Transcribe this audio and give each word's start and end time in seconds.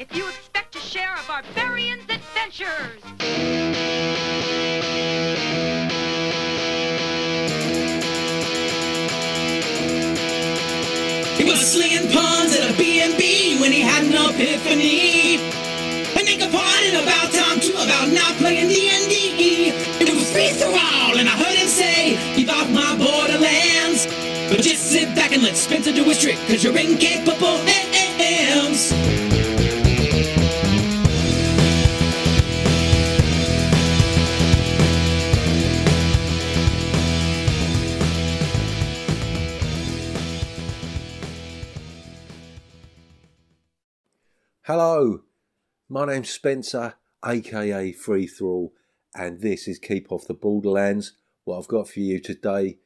if 0.00 0.16
you 0.16 0.28
expect 0.28 0.72
to 0.72 0.80
share 0.80 1.14
a 1.14 1.28
barbarian's 1.28 2.02
adventures. 2.10 3.00
He 11.38 11.44
was 11.44 11.60
slinging 11.60 12.10
pawns 12.10 12.56
at 12.56 12.68
a 12.68 12.76
B&B 12.76 13.60
when 13.60 13.70
he 13.70 13.82
had 13.82 14.02
an 14.02 14.34
epiphany. 14.34 15.36
And 16.18 16.26
they 16.26 16.36
complained 16.36 16.96
about 16.96 17.30
time 17.30 17.60
too 17.60 17.74
about 17.74 18.08
not 18.08 18.34
playing 18.38 18.70
D&D. 18.70 19.68
It 20.02 20.12
was 20.12 20.32
free 20.32 20.50
for 20.50 20.66
all, 20.66 21.16
and 21.16 21.28
I 21.28 21.36
heard 21.38 21.56
him 21.56 21.68
say, 21.68 22.18
"Keep 22.34 22.50
off 22.50 22.68
my 22.70 22.96
borderlands." 22.96 24.06
But 24.50 24.62
just 24.62 24.90
sit 24.90 25.14
back 25.14 25.30
and 25.32 25.44
let 25.44 25.56
Spencer 25.56 25.92
do 25.92 26.02
his 26.02 26.20
trick, 26.20 26.38
cause 26.48 26.64
you're 26.64 26.76
incapable 26.76 27.58
hands. 27.58 29.11
Hello, 44.74 45.20
my 45.90 46.06
name's 46.06 46.30
Spencer, 46.30 46.94
aka 47.22 47.92
Free 47.92 48.26
For 48.26 48.46
All, 48.46 48.72
and 49.14 49.42
this 49.42 49.68
is 49.68 49.78
Keep 49.78 50.10
Off 50.10 50.26
the 50.26 50.32
Borderlands. 50.32 51.12
What 51.44 51.58
I've 51.58 51.68
got 51.68 51.90
for 51.90 52.00
you 52.00 52.18
today 52.18 52.78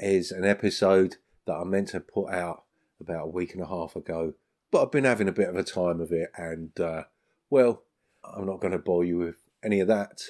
is 0.00 0.32
an 0.32 0.44
episode 0.44 1.18
that 1.46 1.54
I 1.54 1.62
meant 1.62 1.90
to 1.90 2.00
put 2.00 2.32
out 2.32 2.64
about 3.00 3.26
a 3.26 3.30
week 3.30 3.54
and 3.54 3.62
a 3.62 3.68
half 3.68 3.94
ago, 3.94 4.34
but 4.72 4.82
I've 4.82 4.90
been 4.90 5.04
having 5.04 5.28
a 5.28 5.32
bit 5.32 5.48
of 5.48 5.54
a 5.54 5.62
time 5.62 6.00
of 6.00 6.10
it, 6.10 6.32
and 6.36 6.72
uh, 6.80 7.04
well, 7.50 7.84
I'm 8.24 8.44
not 8.44 8.58
going 8.58 8.72
to 8.72 8.78
bore 8.80 9.04
you 9.04 9.18
with 9.18 9.36
any 9.62 9.78
of 9.78 9.86
that. 9.86 10.20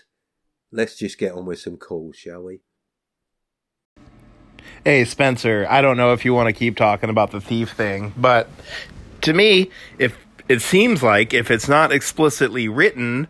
Let's 0.71 0.99
just 0.99 1.17
get 1.17 1.33
on 1.33 1.47
with 1.47 1.59
some 1.59 1.79
calls, 1.79 2.17
shall 2.17 2.43
we? 2.43 2.61
Hey, 4.85 5.07
Spencer, 5.07 5.67
I 5.71 5.81
don't 5.81 5.97
know 5.97 6.13
if 6.13 6.27
you 6.27 6.35
want 6.35 6.49
to 6.49 6.53
keep 6.53 6.77
talking 6.77 7.09
about 7.09 7.31
the 7.31 7.41
thief 7.41 7.71
thing, 7.71 8.13
but 8.15 8.51
to 9.23 9.33
me, 9.33 9.71
if 9.99 10.15
it 10.49 10.63
seems 10.63 11.03
like 11.03 11.35
if 11.35 11.51
it's 11.51 11.69
not 11.69 11.93
explicitly 11.93 12.69
written, 12.69 13.29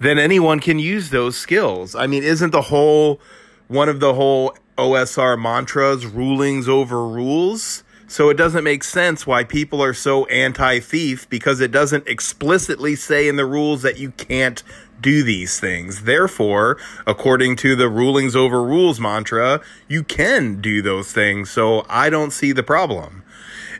then 0.00 0.18
anyone 0.18 0.60
can 0.60 0.78
use 0.78 1.10
those 1.10 1.36
skills. 1.36 1.94
I 1.94 2.06
mean, 2.06 2.22
isn't 2.22 2.50
the 2.50 2.62
whole 2.62 3.20
one 3.68 3.88
of 3.88 4.00
the 4.00 4.14
whole 4.14 4.56
OSR 4.76 5.40
mantras 5.40 6.06
rulings 6.06 6.68
over 6.68 7.06
rules? 7.06 7.82
So 8.08 8.28
it 8.28 8.36
doesn't 8.36 8.62
make 8.62 8.84
sense 8.84 9.26
why 9.26 9.42
people 9.42 9.82
are 9.82 9.94
so 9.94 10.26
anti 10.26 10.78
thief 10.78 11.28
because 11.28 11.60
it 11.60 11.72
doesn't 11.72 12.06
explicitly 12.06 12.94
say 12.94 13.26
in 13.26 13.36
the 13.36 13.46
rules 13.46 13.82
that 13.82 13.98
you 13.98 14.12
can't 14.12 14.62
do 15.00 15.22
these 15.24 15.58
things. 15.58 16.04
Therefore, 16.04 16.78
according 17.06 17.56
to 17.56 17.74
the 17.74 17.88
rulings 17.88 18.36
over 18.36 18.62
rules 18.62 19.00
mantra, 19.00 19.60
you 19.88 20.04
can 20.04 20.60
do 20.60 20.82
those 20.82 21.12
things. 21.12 21.50
So 21.50 21.84
I 21.88 22.08
don't 22.08 22.30
see 22.30 22.52
the 22.52 22.62
problem. 22.62 23.24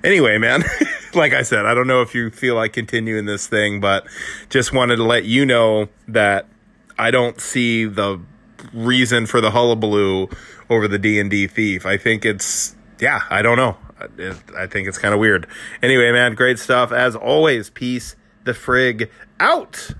Anyway, 0.02 0.38
man, 0.38 0.64
like 1.16 1.32
I 1.32 1.42
said, 1.42 1.66
I 1.66 1.74
don't 1.74 1.86
know 1.86 2.02
if 2.02 2.14
you 2.14 2.30
feel 2.30 2.54
like 2.54 2.72
continuing 2.72 3.26
this 3.26 3.46
thing, 3.46 3.80
but 3.80 4.06
just 4.50 4.72
wanted 4.72 4.96
to 4.96 5.04
let 5.04 5.24
you 5.24 5.44
know 5.46 5.88
that 6.08 6.46
I 6.98 7.10
don't 7.10 7.40
see 7.40 7.84
the 7.84 8.20
reason 8.72 9.26
for 9.26 9.40
the 9.40 9.50
hullabaloo 9.50 10.28
over 10.70 10.88
the 10.88 10.98
D&D 10.98 11.46
thief. 11.48 11.86
I 11.86 11.96
think 11.96 12.24
it's 12.24 12.74
yeah, 12.98 13.22
I 13.28 13.42
don't 13.42 13.56
know. 13.56 13.76
I 14.56 14.66
think 14.66 14.88
it's 14.88 14.98
kind 14.98 15.14
of 15.14 15.20
weird. 15.20 15.46
Anyway, 15.82 16.12
man, 16.12 16.34
great 16.34 16.58
stuff 16.58 16.92
as 16.92 17.16
always. 17.16 17.70
Peace 17.70 18.14
the 18.44 18.52
frig 18.52 19.10
out. 19.40 19.90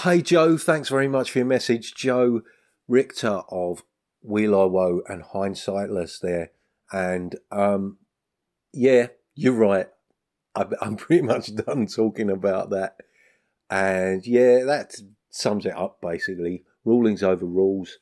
Hey 0.00 0.22
Joe, 0.22 0.56
thanks 0.56 0.88
very 0.88 1.08
much 1.08 1.32
for 1.32 1.40
your 1.40 1.46
message. 1.46 1.94
Joe 1.94 2.42
Richter 2.86 3.42
of 3.50 3.82
Wheel 4.22 4.58
I 4.58 4.64
Woe 4.64 5.02
and 5.08 5.22
Hindsightless 5.22 6.20
there. 6.20 6.52
And 6.92 7.36
um, 7.50 7.98
yeah, 8.72 9.08
you're 9.34 9.52
right. 9.52 9.88
I'm 10.80 10.96
pretty 10.96 11.22
much 11.22 11.54
done 11.54 11.86
talking 11.86 12.30
about 12.30 12.70
that. 12.70 12.96
And 13.70 14.26
yeah, 14.26 14.64
that 14.64 14.94
sums 15.30 15.66
it 15.66 15.76
up 15.76 16.00
basically. 16.00 16.64
Rulings 16.84 17.22
over 17.22 17.44
rules. 17.44 17.98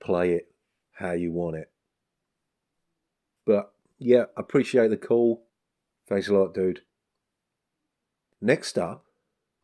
Play 0.00 0.32
it 0.34 0.48
how 0.92 1.12
you 1.12 1.32
want 1.32 1.56
it. 1.56 1.70
But 3.44 3.72
yeah, 3.98 4.24
appreciate 4.36 4.88
the 4.88 4.96
call. 4.96 5.46
Thanks 6.08 6.28
a 6.28 6.34
lot, 6.34 6.54
dude. 6.54 6.82
Next 8.40 8.78
up, 8.78 9.04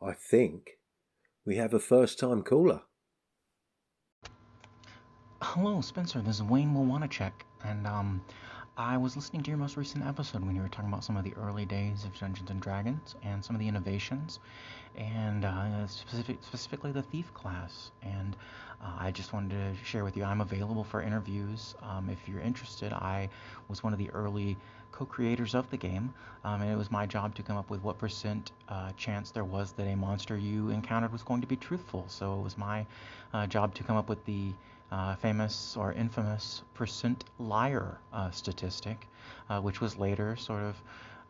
I 0.01 0.13
think 0.13 0.79
we 1.45 1.57
have 1.57 1.75
a 1.75 1.79
first 1.79 2.19
time 2.19 2.43
caller. 2.43 2.83
Hello, 5.43 5.81
Spencer. 5.81 6.21
This 6.21 6.37
is 6.37 6.43
Wayne 6.43 6.73
Wilwanachek, 6.73 7.33
and 7.65 7.87
um, 7.87 8.25
I 8.77 8.97
was 8.97 9.17
listening 9.17 9.43
to 9.43 9.51
your 9.51 9.59
most 9.59 9.77
recent 9.77 10.07
episode 10.07 10.43
when 10.43 10.57
you 10.57 10.63
were 10.63 10.69
talking 10.69 10.89
about 10.89 11.05
some 11.05 11.19
of 11.19 11.25
the 11.25 11.35
early 11.35 11.67
days 11.67 12.05
of 12.05 12.19
Dungeons 12.19 12.49
and 12.49 12.59
Dragons 12.59 13.15
and 13.23 13.45
some 13.45 13.55
of 13.55 13.61
the 13.61 13.69
innovations, 13.69 14.41
and 14.97 15.45
uh, 15.45 15.87
specific, 15.87 16.39
specifically 16.41 16.91
the 16.91 17.03
thief 17.03 17.35
class. 17.35 17.91
And 18.03 18.35
uh, 18.83 18.97
I 18.99 19.11
just 19.11 19.35
wanted 19.35 19.51
to 19.51 19.85
share 19.85 20.05
with 20.05 20.17
you 20.17 20.25
I'm 20.25 20.41
available 20.41 20.85
for 20.85 21.03
interviews 21.03 21.75
um, 21.83 22.09
if 22.09 22.27
you're 22.27 22.41
interested. 22.41 22.95
I 22.95 23.29
was 23.69 23.83
one 23.83 23.93
of 23.93 23.99
the 23.99 24.09
early 24.13 24.57
co-creators 24.91 25.55
of 25.55 25.69
the 25.69 25.77
game, 25.77 26.15
um, 26.43 26.63
and 26.63 26.71
it 26.71 26.77
was 26.77 26.91
my 26.91 27.05
job 27.05 27.35
to 27.35 27.43
come 27.43 27.59
up 27.59 27.69
with 27.69 27.83
what 27.83 27.99
percent 27.99 28.53
uh, 28.71 28.93
chance 28.97 29.31
there 29.33 29.45
was 29.45 29.73
that 29.73 29.87
a 29.87 29.95
monster 29.95 30.39
you 30.39 30.71
encountered 30.71 31.13
was 31.13 31.23
going 31.23 31.43
to 31.43 31.47
be 31.47 31.57
truthful. 31.57 32.07
So 32.09 32.39
it 32.39 32.43
was 32.43 32.57
my 32.57 32.87
uh, 33.35 33.47
job 33.47 33.75
to 33.75 33.85
come 33.85 33.99
up 33.99 34.09
with 34.09 34.25
the 34.25 34.55
uh, 34.93 35.17
famous 35.17 35.75
or 35.77 35.93
infamous 35.93 36.63
percent 36.75 37.25
liar 37.39 37.99
uh, 38.13 38.31
statistic, 38.31 39.09
uh, 39.49 39.61
which 39.61 39.81
was 39.81 39.97
later 39.97 40.37
sort 40.37 40.63
of 40.63 40.77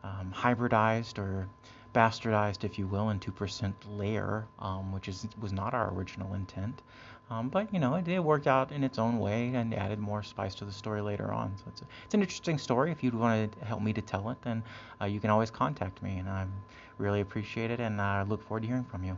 um, 0.03 0.33
hybridized 0.35 1.17
or 1.17 1.47
bastardized, 1.95 2.65
if 2.65 2.77
you 2.77 2.87
will, 2.87 3.09
into 3.09 3.31
percent 3.31 3.75
layer, 3.89 4.45
um, 4.59 4.91
which 4.91 5.07
is 5.07 5.25
was 5.39 5.53
not 5.53 5.73
our 5.73 5.93
original 5.93 6.33
intent. 6.33 6.81
Um, 7.29 7.47
but 7.47 7.73
you 7.73 7.79
know, 7.79 7.95
it, 7.95 8.07
it, 8.07 8.21
worked 8.21 8.47
out 8.47 8.71
in 8.73 8.83
its 8.83 8.99
own 8.99 9.17
way 9.17 9.53
and 9.55 9.73
added 9.73 9.97
more 9.97 10.23
spice 10.23 10.53
to 10.55 10.65
the 10.65 10.71
story 10.73 11.01
later 11.01 11.31
on. 11.31 11.53
So 11.57 11.63
it's, 11.69 11.81
a, 11.81 11.85
it's 12.03 12.13
an 12.13 12.21
interesting 12.21 12.57
story. 12.57 12.91
If 12.91 13.01
you'd 13.01 13.15
want 13.15 13.59
to 13.59 13.65
help 13.65 13.81
me 13.81 13.93
to 13.93 14.01
tell 14.01 14.29
it, 14.29 14.41
then 14.41 14.61
uh, 15.01 15.05
you 15.05 15.21
can 15.21 15.29
always 15.29 15.49
contact 15.49 16.03
me, 16.03 16.17
and 16.17 16.27
I 16.27 16.45
really 16.97 17.21
appreciate 17.21 17.71
it, 17.71 17.79
and 17.79 18.01
I 18.01 18.23
look 18.23 18.45
forward 18.45 18.63
to 18.63 18.67
hearing 18.67 18.83
from 18.83 19.05
you. 19.05 19.17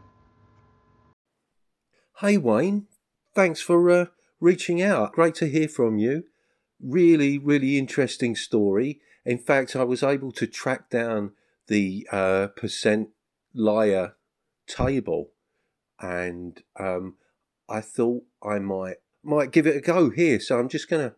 Hi, 2.19 2.37
Wayne, 2.37 2.85
thanks 3.33 3.59
for 3.59 3.89
uh, 3.89 4.05
reaching 4.45 4.79
out. 4.79 5.13
Great 5.13 5.33
to 5.33 5.47
hear 5.47 5.67
from 5.67 5.97
you. 5.97 6.23
Really, 6.79 7.39
really 7.39 7.79
interesting 7.79 8.35
story. 8.35 9.01
In 9.25 9.39
fact, 9.39 9.75
I 9.75 9.83
was 9.83 10.03
able 10.03 10.31
to 10.33 10.45
track 10.45 10.89
down 10.91 11.31
the 11.67 12.07
uh, 12.11 12.47
percent 12.55 13.09
liar 13.55 14.15
table, 14.67 15.31
and 15.99 16.61
um, 16.79 17.15
I 17.67 17.81
thought 17.81 18.23
I 18.43 18.59
might 18.59 18.97
might 19.23 19.51
give 19.51 19.65
it 19.65 19.77
a 19.77 19.81
go 19.81 20.11
here. 20.11 20.39
So 20.39 20.59
I'm 20.59 20.69
just 20.69 20.87
gonna 20.89 21.15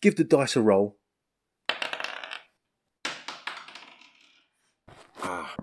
give 0.00 0.16
the 0.16 0.24
dice 0.24 0.56
a 0.56 0.62
roll. 0.62 0.96
Ah, 5.22 5.54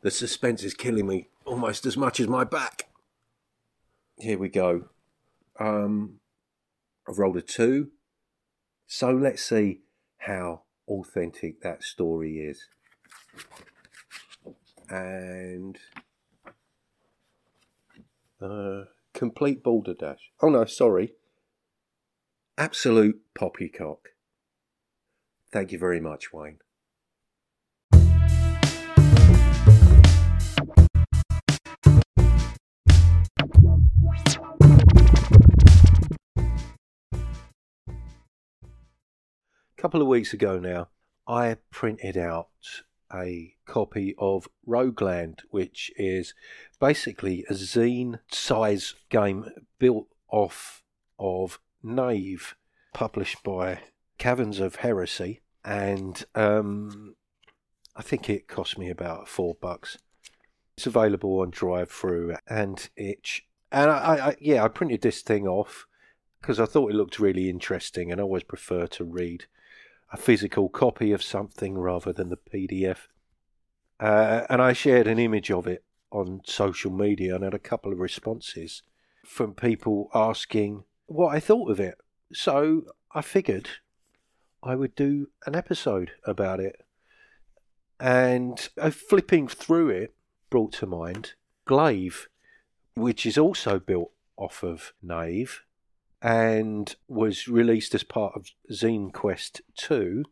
the 0.00 0.10
suspense 0.10 0.64
is 0.64 0.74
killing 0.74 1.06
me 1.06 1.28
almost 1.44 1.86
as 1.86 1.96
much 1.96 2.18
as 2.18 2.26
my 2.26 2.42
back. 2.42 2.88
Here 4.18 4.38
we 4.38 4.48
go. 4.48 4.88
Um, 5.58 6.20
I've 7.08 7.18
rolled 7.18 7.36
a 7.36 7.42
two. 7.42 7.90
So 8.86 9.10
let's 9.10 9.42
see 9.42 9.80
how 10.18 10.62
authentic 10.88 11.60
that 11.62 11.82
story 11.82 12.38
is. 12.38 12.68
And 14.88 15.78
uh, 18.40 18.84
complete 19.12 19.62
balderdash. 19.62 20.30
Oh 20.40 20.48
no, 20.48 20.64
sorry. 20.64 21.12
Absolute 22.56 23.20
poppycock. 23.34 24.10
Thank 25.52 25.72
you 25.72 25.78
very 25.78 26.00
much, 26.00 26.32
Wayne. 26.32 26.58
Couple 39.78 40.02
of 40.02 40.08
weeks 40.08 40.32
ago 40.32 40.58
now, 40.58 40.88
I 41.28 41.56
printed 41.70 42.16
out 42.16 42.48
a 43.14 43.54
copy 43.64 44.12
of 44.18 44.48
Rogueland, 44.66 45.42
which 45.50 45.92
is 45.96 46.34
basically 46.80 47.44
a 47.48 47.52
zine 47.52 48.18
size 48.28 48.96
game 49.08 49.46
built 49.78 50.08
off 50.32 50.82
of 51.16 51.60
Knave, 51.80 52.56
published 52.92 53.44
by 53.44 53.78
Caverns 54.18 54.58
of 54.58 54.76
Heresy. 54.76 55.42
And 55.64 56.24
um, 56.34 57.14
I 57.94 58.02
think 58.02 58.28
it 58.28 58.48
cost 58.48 58.78
me 58.78 58.90
about 58.90 59.28
four 59.28 59.54
bucks. 59.60 59.96
It's 60.76 60.88
available 60.88 61.38
on 61.38 61.50
Drive 61.50 61.92
Through 61.92 62.34
and 62.48 62.90
Itch. 62.96 63.46
And 63.70 63.92
I, 63.92 64.30
I 64.30 64.36
yeah, 64.40 64.64
I 64.64 64.68
printed 64.68 65.02
this 65.02 65.22
thing 65.22 65.46
off 65.46 65.86
because 66.40 66.58
I 66.58 66.66
thought 66.66 66.90
it 66.90 66.96
looked 66.96 67.20
really 67.20 67.48
interesting, 67.48 68.10
and 68.10 68.20
I 68.20 68.24
always 68.24 68.42
prefer 68.42 68.88
to 68.88 69.04
read 69.04 69.46
a 70.10 70.16
physical 70.16 70.68
copy 70.68 71.12
of 71.12 71.22
something 71.22 71.76
rather 71.76 72.12
than 72.12 72.28
the 72.28 72.36
PDF. 72.36 73.08
Uh, 74.00 74.46
and 74.48 74.62
I 74.62 74.72
shared 74.72 75.06
an 75.06 75.18
image 75.18 75.50
of 75.50 75.66
it 75.66 75.84
on 76.10 76.40
social 76.44 76.90
media 76.90 77.34
and 77.34 77.44
had 77.44 77.54
a 77.54 77.58
couple 77.58 77.92
of 77.92 77.98
responses 77.98 78.82
from 79.24 79.54
people 79.54 80.08
asking 80.14 80.84
what 81.06 81.34
I 81.34 81.40
thought 81.40 81.70
of 81.70 81.80
it. 81.80 81.96
So 82.32 82.86
I 83.12 83.20
figured 83.20 83.68
I 84.62 84.74
would 84.74 84.94
do 84.94 85.28
an 85.46 85.54
episode 85.54 86.12
about 86.24 86.60
it. 86.60 86.84
And 88.00 88.68
uh, 88.78 88.90
flipping 88.90 89.48
through 89.48 89.90
it 89.90 90.14
brought 90.50 90.72
to 90.74 90.86
mind 90.86 91.32
Glaive, 91.64 92.28
which 92.94 93.26
is 93.26 93.36
also 93.36 93.78
built 93.78 94.12
off 94.36 94.62
of 94.62 94.92
Knave 95.02 95.64
and 96.20 96.94
was 97.06 97.48
released 97.48 97.94
as 97.94 98.02
part 98.02 98.34
of 98.34 98.50
Zine 98.72 99.12
Quest 99.12 99.60
2 99.76 100.24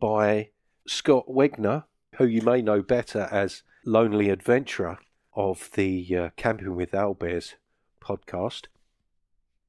by 0.00 0.50
Scott 0.86 1.26
Wegner, 1.28 1.84
who 2.16 2.26
you 2.26 2.42
may 2.42 2.62
know 2.62 2.82
better 2.82 3.28
as 3.30 3.62
Lonely 3.84 4.30
Adventurer 4.30 4.98
of 5.34 5.70
the 5.74 6.16
uh, 6.16 6.30
Camping 6.36 6.74
with 6.74 6.92
Owlbears 6.92 7.54
podcast. 8.02 8.66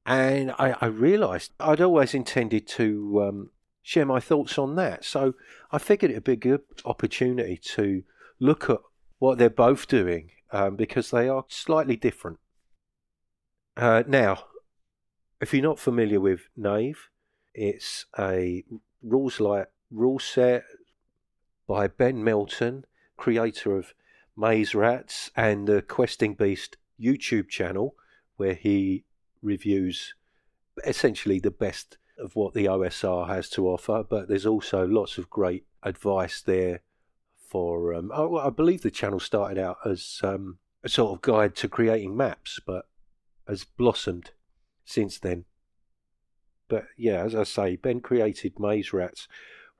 And 0.04 0.50
I, 0.58 0.76
I 0.80 0.86
realised 0.86 1.52
I'd 1.60 1.80
always 1.80 2.14
intended 2.14 2.66
to 2.68 3.22
um, 3.22 3.50
share 3.82 4.06
my 4.06 4.18
thoughts 4.18 4.58
on 4.58 4.74
that. 4.76 5.04
So 5.04 5.34
I 5.70 5.78
figured 5.78 6.10
it'd 6.10 6.24
be 6.24 6.32
a 6.32 6.36
good 6.36 6.62
opportunity 6.84 7.56
to 7.74 8.02
look 8.40 8.68
at 8.68 8.80
what 9.18 9.38
they're 9.38 9.50
both 9.50 9.86
doing 9.86 10.30
um, 10.50 10.76
because 10.76 11.10
they 11.10 11.28
are 11.28 11.44
slightly 11.48 11.96
different. 11.96 12.38
Uh, 13.76 14.02
now, 14.06 14.44
if 15.40 15.54
you're 15.54 15.62
not 15.62 15.78
familiar 15.78 16.20
with 16.20 16.48
Knave, 16.56 17.08
it's 17.54 18.06
a 18.18 18.64
rules 19.02 19.40
light 19.40 19.66
rule 19.90 20.18
set 20.18 20.64
by 21.66 21.86
Ben 21.86 22.22
Milton, 22.22 22.84
creator 23.16 23.76
of 23.76 23.94
Maze 24.36 24.74
Rats 24.74 25.30
and 25.36 25.66
the 25.66 25.82
Questing 25.82 26.34
Beast 26.34 26.76
YouTube 27.00 27.48
channel, 27.48 27.94
where 28.36 28.54
he 28.54 29.04
reviews 29.42 30.14
essentially 30.84 31.38
the 31.38 31.50
best 31.50 31.96
of 32.18 32.36
what 32.36 32.54
the 32.54 32.66
OSR 32.66 33.28
has 33.28 33.48
to 33.50 33.68
offer. 33.68 34.04
But 34.08 34.28
there's 34.28 34.46
also 34.46 34.86
lots 34.86 35.16
of 35.16 35.30
great 35.30 35.64
advice 35.82 36.42
there 36.42 36.80
for. 37.48 37.94
Um, 37.94 38.12
oh, 38.14 38.36
I 38.36 38.50
believe 38.50 38.82
the 38.82 38.90
channel 38.90 39.20
started 39.20 39.58
out 39.58 39.78
as 39.84 40.20
um, 40.22 40.58
a 40.84 40.88
sort 40.88 41.12
of 41.12 41.22
guide 41.22 41.56
to 41.56 41.68
creating 41.68 42.16
maps, 42.16 42.60
but 42.64 42.86
has 43.48 43.64
blossomed 43.64 44.32
since 44.90 45.18
then. 45.18 45.44
But 46.68 46.86
yeah, 46.96 47.24
as 47.24 47.34
I 47.34 47.44
say, 47.44 47.76
Ben 47.76 48.00
created 48.00 48.58
Maze 48.58 48.92
Rats, 48.92 49.28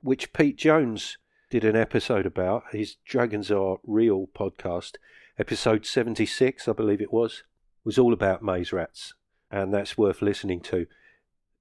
which 0.01 0.33
Pete 0.33 0.57
Jones 0.57 1.17
did 1.49 1.63
an 1.63 1.75
episode 1.75 2.25
about. 2.25 2.63
His 2.71 2.95
Dragons 3.05 3.51
Are 3.51 3.77
Real 3.85 4.27
podcast, 4.27 4.95
episode 5.37 5.85
76, 5.85 6.67
I 6.67 6.73
believe 6.73 7.01
it 7.01 7.13
was, 7.13 7.43
was 7.83 7.97
all 7.97 8.13
about 8.13 8.43
Maze 8.43 8.73
Rats, 8.73 9.13
and 9.49 9.73
that's 9.73 9.97
worth 9.97 10.21
listening 10.21 10.61
to. 10.61 10.87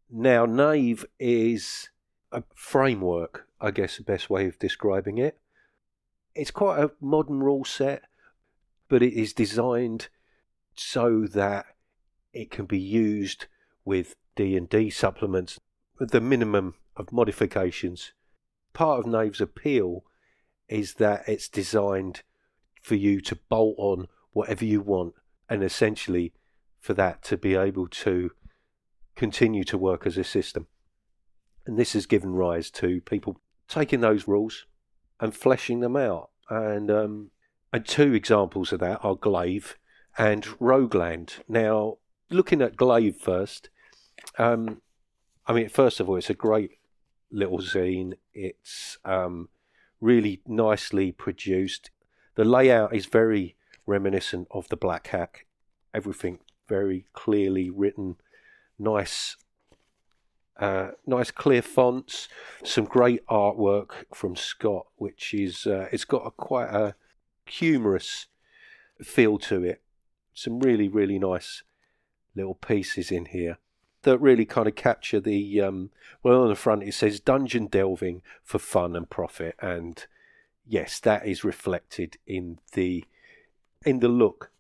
Now, 0.09 0.47
Knave 0.47 1.05
is 1.19 1.91
a 2.33 2.43
framework, 2.55 3.47
I 3.61 3.71
guess 3.71 3.97
the 3.97 4.03
best 4.03 4.31
way 4.31 4.47
of 4.47 4.59
describing 4.59 5.19
it. 5.19 5.39
It's 6.35 6.51
quite 6.51 6.83
a 6.83 6.93
modern 7.01 7.41
rule 7.41 7.65
set, 7.65 8.03
but 8.89 9.03
it 9.03 9.13
is 9.13 9.33
designed 9.33 10.09
so 10.75 11.27
that 11.27 11.67
it 12.33 12.51
can 12.51 12.67
be 12.67 12.79
used 12.79 13.47
with 13.85 14.17
D&D 14.37 14.91
supplements 14.91 15.59
with 15.99 16.11
the 16.11 16.21
minimum 16.21 16.75
of 16.97 17.13
modifications. 17.13 18.13
Part 18.73 19.01
of 19.01 19.07
Knave's 19.07 19.41
appeal 19.41 20.05
is 20.69 20.95
that 20.95 21.29
it's 21.29 21.49
designed 21.49 22.23
for 22.81 22.95
you 22.95 23.21
to 23.21 23.37
bolt 23.49 23.75
on 23.79 24.07
whatever 24.33 24.65
you 24.65 24.81
want 24.81 25.15
and 25.49 25.63
essentially 25.63 26.33
for 26.79 26.95
that 26.95 27.23
to 27.25 27.37
be 27.37 27.55
able 27.55 27.89
to 27.89 28.31
continue 29.17 29.65
to 29.65 29.77
work 29.77 30.07
as 30.07 30.17
a 30.17 30.25
system. 30.25 30.67
And 31.67 31.79
this 31.79 31.93
has 31.93 32.07
given 32.07 32.33
rise 32.33 32.71
to 32.73 33.01
people 33.03 33.41
taking 33.69 34.01
those 34.01 34.27
rules 34.27 34.67
and 35.21 35.35
fleshing 35.35 35.81
them 35.81 35.97
out. 35.97 36.31
And 36.49 36.91
um, 36.91 37.31
and 37.73 37.87
two 37.87 38.15
examples 38.15 38.73
of 38.73 38.81
that 38.81 39.05
are 39.05 39.15
Glaive 39.15 39.77
and 40.19 40.45
Rogueland. 40.59 41.35
Now, 41.49 41.99
looking 42.31 42.63
at 42.63 42.77
Glaive 42.77 43.17
first, 43.17 43.69
um, 44.39 44.81
I 45.47 45.53
mean, 45.53 45.69
first 45.69 46.01
of 46.01 46.09
all, 46.09 46.17
it's 46.17 46.31
a 46.31 46.35
great 46.35 46.79
little 47.31 47.59
zine. 47.59 48.15
It's 48.33 48.99
um, 49.05 49.49
really 50.01 50.41
nicely 50.47 51.13
produced. 51.13 51.91
The 52.37 52.45
layout 52.45 52.95
is 52.95 53.07
very 53.07 53.57
reminiscent 53.87 54.49
of 54.51 54.69
the 54.69 54.77
Black 54.77 55.09
Hack. 55.09 55.47
Everything 55.93 56.39
very 56.69 57.07
clearly 57.13 57.69
written, 57.69 58.17
nice, 58.79 59.37
uh, 60.59 60.91
nice 61.07 61.31
clear 61.33 61.63
fonts. 61.63 62.29
Some 62.65 62.85
great 62.85 63.27
artwork 63.27 64.05
from 64.15 64.37
Scott, 64.37 64.87
which 64.97 65.35
is 65.35 65.67
uh, 65.67 65.89
it's 65.91 66.05
got 66.05 66.27
a 66.27 66.31
quite 66.31 66.71
a 66.71 66.95
humorous 67.47 68.27
feel 69.03 69.39
to 69.39 69.65
it. 69.65 69.83
Some 70.33 70.61
really 70.61 70.87
really 70.87 71.19
nice 71.19 71.65
little 72.35 72.55
pieces 72.55 73.11
in 73.11 73.27
here 73.27 73.59
that 74.03 74.19
really 74.19 74.47
kind 74.47 74.67
of 74.67 74.75
capture 74.75 75.21
the 75.21 75.61
um, 75.61 75.91
well 76.23 76.43
on 76.43 76.49
the 76.49 76.55
front 76.55 76.83
it 76.83 76.95
says 76.95 77.21
dungeon 77.21 77.67
delving 77.67 78.23
for 78.43 78.59
fun 78.59 78.97
and 78.97 79.11
profit 79.11 79.55
and 79.61 80.07
yes 80.67 80.99
that 81.01 81.27
is 81.27 81.45
reflected 81.45 82.17
in 82.27 82.59
the 82.73 83.05
in 83.85 84.01
the 84.01 84.09
look. 84.09 84.51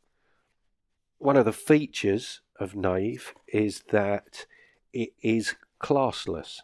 One 1.18 1.36
of 1.36 1.44
the 1.44 1.52
features 1.52 2.40
of 2.58 2.74
Knave 2.74 3.34
is 3.46 3.82
that 3.90 4.46
it 4.92 5.10
is 5.22 5.54
classless 5.80 6.60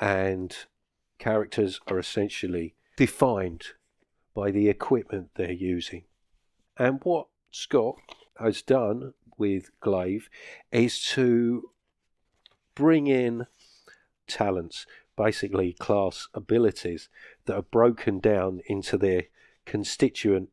and 0.00 0.54
characters 1.18 1.80
are 1.88 1.98
essentially 1.98 2.74
defined 2.96 3.68
by 4.34 4.50
the 4.50 4.68
equipment 4.68 5.30
they're 5.34 5.52
using. 5.52 6.04
And 6.76 7.00
what 7.02 7.26
Scott 7.50 7.96
has 8.38 8.62
done 8.62 9.14
with 9.38 9.70
Glaive 9.80 10.28
is 10.70 11.00
to 11.10 11.70
bring 12.74 13.06
in 13.06 13.46
talents, 14.26 14.86
basically 15.16 15.72
class 15.72 16.28
abilities 16.34 17.08
that 17.46 17.56
are 17.56 17.62
broken 17.62 18.20
down 18.20 18.60
into 18.66 18.98
their 18.98 19.24
constituent 19.64 20.50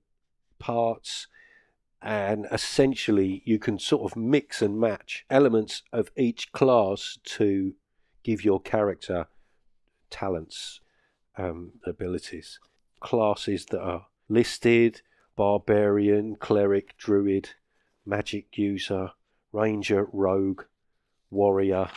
parts. 0.60 1.28
And 2.02 2.48
essentially, 2.52 3.42
you 3.46 3.58
can 3.58 3.80
sort 3.80 4.12
of 4.12 4.18
mix 4.18 4.62
and 4.62 4.80
match 4.80 5.26
elements 5.30 5.82
of 5.92 6.12
each 6.16 6.52
class 6.52 7.18
to 7.26 7.74
give 8.24 8.44
your 8.44 8.62
character 8.62 9.28
talents, 10.10 10.82
um, 11.38 11.74
abilities. 11.86 12.60
Classes 13.00 13.66
that 13.68 13.82
are 13.82 14.08
listed 14.30 15.02
barbarian, 15.36 16.36
cleric, 16.36 16.96
druid, 16.98 17.50
magic 18.06 18.58
user, 18.58 19.12
ranger, 19.52 20.08
rogue, 20.12 20.64
warrior, 21.30 21.90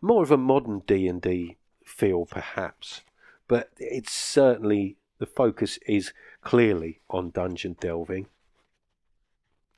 more 0.00 0.22
of 0.22 0.30
a 0.30 0.36
modern 0.36 0.80
D&D 0.86 1.56
feel 1.84 2.24
perhaps, 2.24 3.02
but 3.48 3.70
it's 3.78 4.12
certainly 4.12 4.96
the 5.18 5.26
focus 5.26 5.78
is 5.86 6.12
clearly 6.40 7.00
on 7.10 7.30
dungeon 7.30 7.76
delving. 7.80 8.26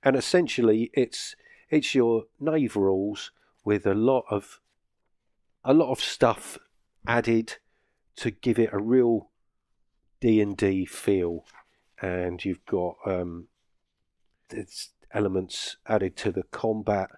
And 0.03 0.17
essentially 0.17 0.91
it's 0.93 1.35
it's 1.71 1.95
your 1.95 2.25
knave 2.39 2.77
rules 2.77 3.31
with 3.65 3.87
a 3.87 3.95
lot 3.95 4.25
of 4.31 4.61
a 5.65 5.73
lot 5.73 5.91
of 5.91 6.01
stuff 6.01 6.59
added 7.07 7.57
to 8.17 8.31
give 8.31 8.59
it 8.59 8.71
a 8.73 8.79
real 8.79 9.31
D&D 10.21 10.87
feel 10.87 11.45
and 12.01 12.45
you've 12.45 12.65
got 12.67 12.97
um, 13.07 13.49
elements 15.13 15.77
added 15.87 16.17
to 16.17 16.33
the 16.33 16.45
combat 16.45 17.11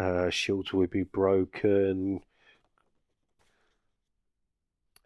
uh, 0.00 0.30
shields 0.30 0.72
will 0.72 0.86
be 0.86 1.02
broken. 1.02 2.22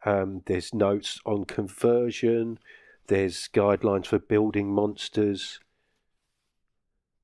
Um, 0.04 0.42
there's 0.46 0.72
notes 0.72 1.20
on 1.26 1.46
conversion. 1.46 2.58
There's 3.08 3.48
guidelines 3.52 4.06
for 4.06 4.20
building 4.20 4.72
monsters. 4.72 5.58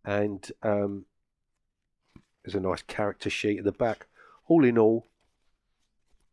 And 0.05 0.50
um, 0.65 1.05
there's 2.43 2.57
a 2.57 2.61
nice 2.61 2.83
character 2.83 3.31
sheet 3.31 3.59
at 3.59 3.65
the 3.65 3.73
back. 3.73 4.09
All 4.49 4.65
in 4.65 4.77
all, 4.77 5.07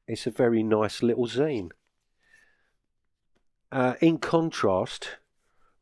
it's 0.07 0.25
a 0.25 0.31
very 0.31 0.63
nice 0.63 1.03
little 1.03 1.27
zine. 1.27 1.69
Uh, 3.71 3.93
in 4.01 4.17
contrast, 4.17 5.17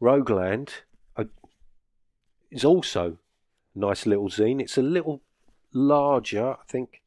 Rogueland 0.01 0.69
is 2.51 2.65
also 2.65 3.17
a 3.75 3.79
nice 3.79 4.05
little 4.05 4.29
zine. 4.29 4.61
It's 4.61 4.77
a 4.77 4.81
little 4.81 5.21
larger, 5.73 6.51
I 6.53 6.63
think. 6.67 7.01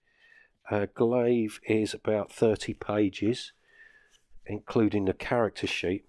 Uh, 0.71 0.87
Glaive 0.95 1.61
is 1.67 1.95
about 1.95 2.31
30 2.31 2.75
pages, 2.75 3.53
including 4.47 5.07
the 5.07 5.15
character 5.15 5.67
sheet, 5.67 6.05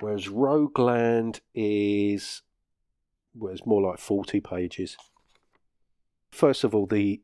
whereas 0.00 0.28
Rogueland 0.28 1.40
is 1.54 2.42
well, 3.34 3.56
more 3.64 3.82
like 3.82 3.98
40 3.98 4.40
pages. 4.40 4.96
First 6.30 6.64
of 6.64 6.74
all, 6.74 6.86
the 6.86 7.20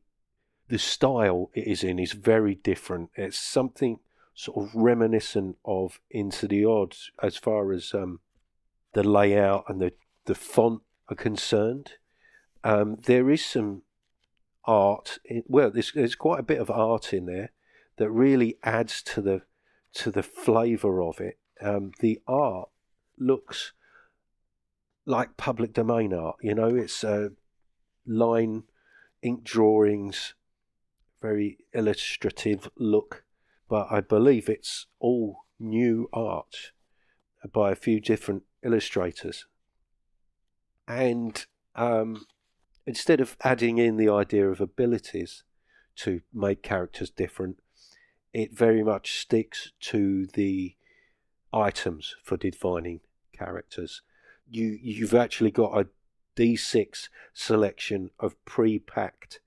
the 0.67 0.79
style 0.79 1.51
it 1.53 1.67
is 1.67 1.83
in 1.83 1.99
is 1.99 2.13
very 2.13 2.55
different. 2.55 3.09
It's 3.15 3.37
something 3.37 3.99
sort 4.33 4.65
of 4.65 4.73
reminiscent 4.73 5.57
of 5.65 5.99
Into 6.09 6.47
the 6.47 6.63
Odds 6.63 7.11
as 7.21 7.35
far 7.35 7.73
as 7.73 7.93
um, 7.93 8.21
the 8.93 9.03
layout 9.03 9.65
and 9.67 9.81
the, 9.81 9.91
the 10.25 10.35
font 10.35 10.81
are 11.11 11.15
concerned. 11.15 11.93
Um, 12.63 12.97
there 13.05 13.29
is 13.29 13.43
some 13.43 13.83
art. 14.65 15.19
In, 15.25 15.43
well, 15.47 15.69
there's, 15.69 15.91
there's 15.93 16.15
quite 16.15 16.39
a 16.39 16.43
bit 16.43 16.59
of 16.59 16.71
art 16.71 17.13
in 17.13 17.25
there 17.25 17.51
that 17.97 18.09
really 18.09 18.57
adds 18.63 19.03
to 19.03 19.21
the 19.21 19.41
to 19.93 20.09
the 20.09 20.23
flavour 20.23 21.01
of 21.03 21.19
it. 21.19 21.37
Um, 21.61 21.91
the 21.99 22.21
art 22.25 22.69
looks 23.19 23.73
like 25.05 25.35
public 25.35 25.73
domain 25.73 26.13
art. 26.13 26.37
You 26.41 26.55
know, 26.55 26.73
it's 26.75 27.03
uh, 27.03 27.29
line 28.07 28.63
ink 29.21 29.43
drawings, 29.43 30.33
very 31.21 31.57
illustrative 31.73 32.69
look, 32.77 33.25
but 33.69 33.87
I 33.91 33.99
believe 33.99 34.47
it's 34.47 34.87
all 34.99 35.45
new 35.59 36.09
art 36.13 36.71
by 37.51 37.71
a 37.71 37.75
few 37.75 37.99
different 37.99 38.43
illustrators. 38.63 39.45
And 40.91 41.45
um, 41.73 42.25
instead 42.85 43.21
of 43.21 43.37
adding 43.45 43.77
in 43.77 43.95
the 43.95 44.09
idea 44.09 44.49
of 44.49 44.59
abilities 44.59 45.43
to 45.97 46.19
make 46.33 46.61
characters 46.61 47.09
different, 47.09 47.59
it 48.33 48.53
very 48.53 48.83
much 48.83 49.19
sticks 49.19 49.71
to 49.79 50.25
the 50.27 50.75
items 51.53 52.15
for 52.21 52.35
defining 52.35 52.99
characters. 53.31 54.01
You 54.49 54.77
you've 54.81 55.13
actually 55.13 55.51
got 55.51 55.79
a 55.79 55.87
D6 56.35 57.07
selection 57.33 58.09
of 58.19 58.43
pre-packed 58.43 59.39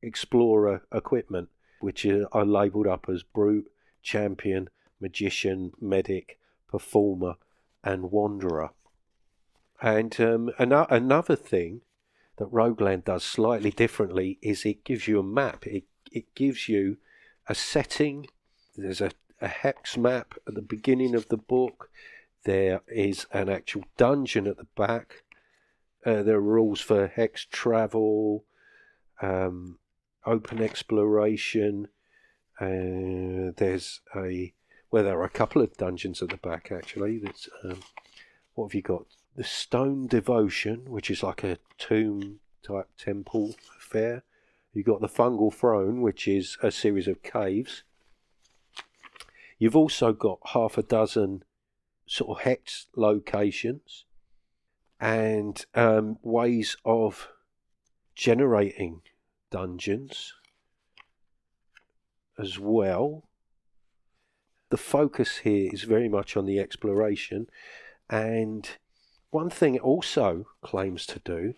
explorer 0.00 0.82
equipment, 0.90 1.50
which 1.80 2.06
are 2.06 2.46
labelled 2.46 2.86
up 2.86 3.06
as 3.10 3.22
brute, 3.22 3.70
champion, 4.02 4.70
magician, 4.98 5.72
medic, 5.78 6.38
performer, 6.68 7.34
and 7.84 8.10
wanderer. 8.10 8.70
And 9.80 10.18
um, 10.20 10.50
another 10.58 11.36
thing 11.36 11.82
that 12.36 12.52
Rogueland 12.52 13.04
does 13.04 13.24
slightly 13.24 13.70
differently 13.70 14.38
is 14.42 14.64
it 14.64 14.84
gives 14.84 15.08
you 15.08 15.18
a 15.18 15.24
map. 15.24 15.66
It 15.66 15.84
it 16.12 16.34
gives 16.34 16.68
you 16.68 16.96
a 17.46 17.54
setting. 17.54 18.26
There's 18.76 19.00
a, 19.00 19.10
a 19.40 19.48
hex 19.48 19.96
map 19.96 20.34
at 20.46 20.54
the 20.54 20.62
beginning 20.62 21.14
of 21.14 21.28
the 21.28 21.36
book. 21.36 21.90
There 22.44 22.80
is 22.88 23.26
an 23.32 23.48
actual 23.48 23.84
dungeon 23.96 24.46
at 24.46 24.56
the 24.56 24.66
back. 24.76 25.24
Uh, 26.04 26.22
there 26.22 26.36
are 26.36 26.40
rules 26.40 26.80
for 26.80 27.08
hex 27.08 27.44
travel, 27.44 28.44
um, 29.20 29.78
open 30.24 30.62
exploration. 30.62 31.88
Uh, 32.60 33.52
there's 33.56 34.00
a 34.14 34.52
well, 34.90 35.04
there 35.04 35.18
are 35.18 35.24
a 35.24 35.30
couple 35.30 35.60
of 35.60 35.76
dungeons 35.76 36.22
at 36.22 36.28
the 36.28 36.36
back 36.38 36.70
actually. 36.70 37.18
That's 37.18 37.48
um, 37.64 37.80
what 38.54 38.68
have 38.68 38.74
you 38.74 38.82
got? 38.82 39.06
The 39.36 39.44
Stone 39.44 40.06
Devotion, 40.06 40.90
which 40.90 41.10
is 41.10 41.22
like 41.22 41.44
a 41.44 41.58
tomb 41.76 42.40
type 42.62 42.88
temple 42.96 43.54
affair. 43.78 44.22
You've 44.72 44.86
got 44.86 45.02
the 45.02 45.08
Fungal 45.08 45.52
Throne, 45.52 46.00
which 46.00 46.26
is 46.26 46.56
a 46.62 46.70
series 46.70 47.06
of 47.06 47.22
caves. 47.22 47.82
You've 49.58 49.76
also 49.76 50.14
got 50.14 50.38
half 50.54 50.78
a 50.78 50.82
dozen 50.82 51.44
sort 52.06 52.38
of 52.38 52.44
hex 52.44 52.86
locations 52.96 54.06
and 54.98 55.66
um, 55.74 56.18
ways 56.22 56.78
of 56.86 57.28
generating 58.14 59.02
dungeons 59.50 60.32
as 62.38 62.58
well. 62.58 63.28
The 64.70 64.78
focus 64.78 65.38
here 65.38 65.70
is 65.74 65.82
very 65.82 66.08
much 66.08 66.38
on 66.38 66.46
the 66.46 66.58
exploration, 66.58 67.48
and 68.08 68.68
one 69.30 69.50
thing 69.50 69.74
it 69.74 69.82
also 69.82 70.46
claims 70.62 71.06
to 71.06 71.18
do 71.20 71.54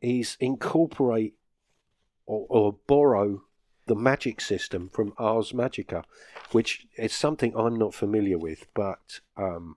is 0.00 0.36
incorporate 0.40 1.34
or, 2.26 2.46
or 2.48 2.76
borrow 2.86 3.42
the 3.86 3.94
magic 3.94 4.40
system 4.40 4.88
from 4.88 5.12
Ars 5.18 5.52
Magica, 5.52 6.04
which 6.52 6.86
is 6.96 7.12
something 7.12 7.52
I'm 7.56 7.76
not 7.76 7.92
familiar 7.92 8.38
with, 8.38 8.66
but 8.72 9.20
um, 9.36 9.76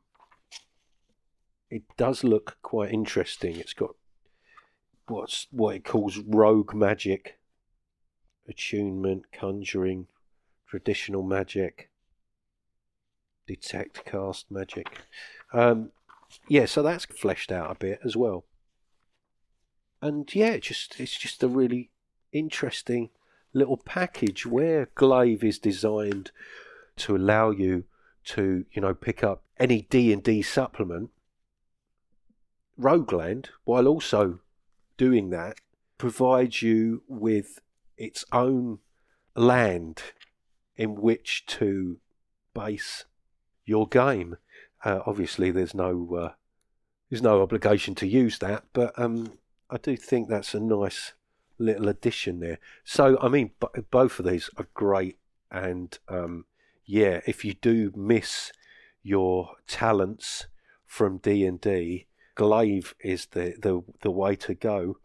it 1.69 1.81
does 1.97 2.23
look 2.23 2.57
quite 2.61 2.91
interesting. 2.91 3.55
It's 3.55 3.73
got 3.73 3.95
what's 5.07 5.47
what 5.49 5.75
it 5.75 5.83
calls 5.83 6.19
rogue 6.19 6.73
magic, 6.75 7.39
attunement, 8.47 9.31
conjuring, 9.31 10.07
traditional 10.67 11.23
magic, 11.23 11.89
detect 13.47 14.05
cast 14.05 14.51
magic. 14.51 14.87
Um, 15.51 15.91
yeah, 16.47 16.65
so 16.65 16.81
that's 16.81 17.05
fleshed 17.05 17.51
out 17.51 17.71
a 17.71 17.75
bit 17.75 17.99
as 18.03 18.15
well. 18.15 18.45
And 20.01 20.33
yeah, 20.35 20.57
just 20.57 20.99
it's 20.99 21.17
just 21.17 21.43
a 21.43 21.47
really 21.47 21.89
interesting 22.31 23.09
little 23.53 23.77
package 23.77 24.45
where 24.45 24.89
Glaive 24.95 25.43
is 25.43 25.59
designed 25.59 26.31
to 26.97 27.15
allow 27.15 27.51
you 27.51 27.85
to, 28.25 28.65
you 28.71 28.81
know, 28.81 28.93
pick 28.93 29.23
up 29.23 29.43
any 29.59 29.83
D 29.83 30.11
and 30.11 30.23
D 30.23 30.41
supplement. 30.41 31.09
Rogueland, 32.79 33.47
while 33.63 33.87
also 33.87 34.39
doing 34.97 35.29
that, 35.29 35.59
provides 35.97 36.61
you 36.61 37.03
with 37.07 37.59
its 37.97 38.25
own 38.31 38.79
land 39.35 40.01
in 40.75 40.95
which 40.95 41.45
to 41.45 41.99
base 42.53 43.05
your 43.65 43.87
game. 43.87 44.37
Uh, 44.83 44.99
obviously, 45.05 45.51
there's 45.51 45.73
no 45.73 46.15
uh, 46.15 46.31
there's 47.09 47.21
no 47.21 47.41
obligation 47.41 47.95
to 47.95 48.07
use 48.07 48.39
that, 48.39 48.63
but 48.73 48.97
um, 48.99 49.33
I 49.69 49.77
do 49.77 49.95
think 49.95 50.27
that's 50.27 50.53
a 50.53 50.59
nice 50.59 51.13
little 51.57 51.87
addition 51.87 52.39
there. 52.39 52.59
So, 52.83 53.17
I 53.21 53.29
mean, 53.29 53.51
b- 53.59 53.81
both 53.91 54.19
of 54.19 54.25
these 54.25 54.49
are 54.57 54.67
great, 54.73 55.17
and 55.51 55.97
um, 56.09 56.45
yeah, 56.85 57.21
if 57.25 57.45
you 57.45 57.53
do 57.53 57.91
miss 57.95 58.51
your 59.01 59.51
talents 59.67 60.47
from 60.85 61.17
D 61.17 61.45
and 61.45 61.61
D, 61.61 62.07
Glaive 62.35 62.95
is 62.99 63.27
the, 63.27 63.55
the 63.61 63.83
the 64.01 64.11
way 64.11 64.35
to 64.37 64.53
go. 64.53 64.97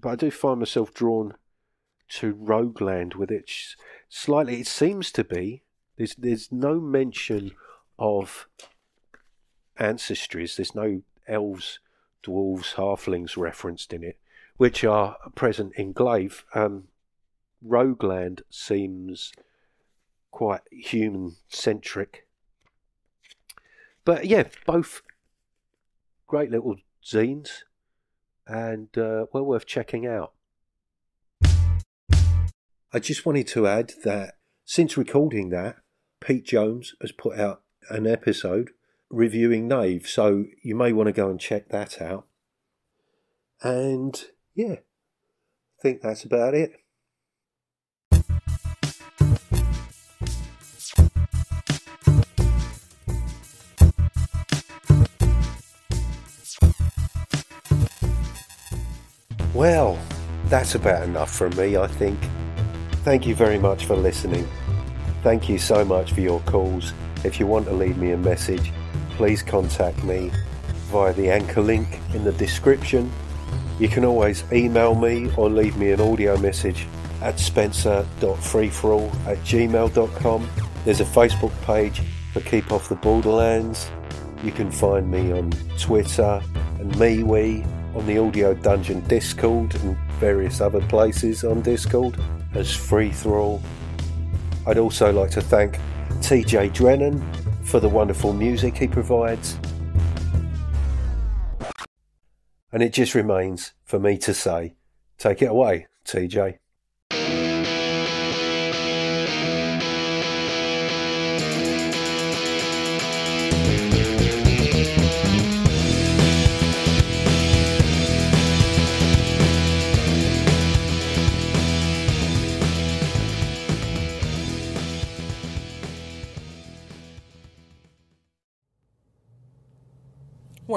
But 0.00 0.10
I 0.10 0.16
do 0.16 0.30
find 0.30 0.60
myself 0.60 0.92
drawn 0.92 1.34
to 2.10 2.34
Rogueland 2.34 3.14
with 3.14 3.30
it 3.30 3.50
slightly. 4.08 4.60
It 4.60 4.66
seems 4.66 5.10
to 5.12 5.24
be 5.24 5.62
there's 5.96 6.14
there's 6.16 6.52
no 6.52 6.80
mention 6.80 7.52
of 7.98 8.48
ancestries. 9.78 10.56
There's 10.56 10.74
no 10.74 11.02
elves, 11.26 11.80
dwarves, 12.24 12.74
halflings 12.74 13.36
referenced 13.36 13.92
in 13.92 14.02
it, 14.02 14.18
which 14.56 14.84
are 14.84 15.16
present 15.34 15.72
in 15.76 15.92
Glaive. 15.92 16.44
Um, 16.54 16.84
Rogueland 17.66 18.42
seems 18.50 19.32
quite 20.30 20.60
human 20.70 21.36
centric. 21.48 22.26
But 24.04 24.26
yeah, 24.26 24.44
both 24.66 25.02
great 26.26 26.50
little 26.50 26.76
zines 27.04 27.64
and 28.46 28.96
uh, 28.96 29.26
well 29.32 29.44
worth 29.44 29.66
checking 29.66 30.06
out. 30.06 30.32
I 32.90 33.00
just 33.00 33.26
wanted 33.26 33.46
to 33.48 33.66
add 33.66 33.92
that 34.04 34.36
since 34.64 34.96
recording 34.96 35.50
that, 35.50 35.76
Pete 36.20 36.46
Jones 36.46 36.94
has 37.02 37.12
put 37.12 37.38
out 37.38 37.62
an 37.90 38.06
episode 38.06 38.70
reviewing 39.10 39.68
Knave, 39.68 40.06
so 40.08 40.44
you 40.62 40.74
may 40.74 40.92
want 40.92 41.06
to 41.06 41.12
go 41.12 41.30
and 41.30 41.40
check 41.40 41.68
that 41.70 42.00
out. 42.00 42.26
And 43.62 44.22
yeah, 44.54 44.76
I 44.76 45.82
think 45.82 46.02
that's 46.02 46.24
about 46.24 46.54
it. 46.54 46.72
Well, 59.54 59.98
that's 60.44 60.76
about 60.76 61.02
enough 61.02 61.34
from 61.34 61.56
me, 61.56 61.76
I 61.76 61.88
think. 61.88 62.18
Thank 63.02 63.26
you 63.26 63.34
very 63.34 63.58
much 63.58 63.86
for 63.86 63.96
listening. 63.96 64.46
Thank 65.24 65.48
you 65.48 65.58
so 65.58 65.84
much 65.84 66.12
for 66.12 66.20
your 66.20 66.38
calls. 66.40 66.92
If 67.24 67.40
you 67.40 67.46
want 67.46 67.66
to 67.66 67.72
leave 67.72 67.98
me 67.98 68.12
a 68.12 68.16
message, 68.16 68.72
please 69.16 69.42
contact 69.42 70.02
me 70.04 70.30
via 70.90 71.12
the 71.12 71.30
anchor 71.30 71.60
link 71.60 72.00
in 72.14 72.24
the 72.24 72.32
description. 72.32 73.10
You 73.78 73.88
can 73.88 74.04
always 74.04 74.44
email 74.52 74.94
me 74.94 75.30
or 75.36 75.50
leave 75.50 75.76
me 75.76 75.90
an 75.92 76.00
audio 76.00 76.36
message 76.38 76.86
at 77.20 77.38
spencer.freeforall 77.38 79.26
at 79.26 79.38
gmail.com. 79.38 80.50
There's 80.84 81.00
a 81.00 81.04
Facebook 81.04 81.52
page 81.62 82.02
for 82.32 82.40
Keep 82.40 82.72
Off 82.72 82.88
the 82.88 82.94
Borderlands. 82.94 83.90
You 84.42 84.52
can 84.52 84.70
find 84.70 85.10
me 85.10 85.32
on 85.32 85.50
Twitter 85.78 86.40
and 86.78 86.92
MeWe, 86.94 87.66
on 87.96 88.06
the 88.06 88.18
Audio 88.18 88.54
Dungeon 88.54 89.00
Discord 89.08 89.74
and 89.76 89.96
various 90.20 90.60
other 90.60 90.80
places 90.82 91.42
on 91.42 91.62
Discord 91.62 92.20
as 92.54 92.74
Free 92.74 93.10
For 93.10 93.38
All. 93.38 93.60
I'd 94.66 94.78
also 94.78 95.12
like 95.12 95.30
to 95.32 95.40
thank 95.40 95.78
TJ 96.20 96.74
Drennan 96.74 97.20
for 97.64 97.80
the 97.80 97.88
wonderful 97.88 98.32
music 98.32 98.76
he 98.76 98.86
provides. 98.86 99.58
And 102.70 102.82
it 102.82 102.92
just 102.92 103.14
remains 103.14 103.72
for 103.84 103.98
me 103.98 104.18
to 104.18 104.34
say, 104.34 104.74
take 105.16 105.42
it 105.42 105.46
away, 105.46 105.86
TJ. 106.04 106.58